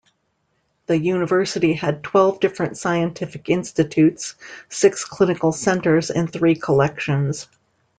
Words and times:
The 0.87 0.97
University 0.97 1.73
had 1.73 2.01
twelve 2.01 2.39
different 2.39 2.75
scientific 2.75 3.49
institutes, 3.49 4.33
six 4.67 5.05
clinical 5.05 5.51
centers, 5.51 6.09
and 6.09 6.27
three 6.27 6.55
collections. 6.55 7.47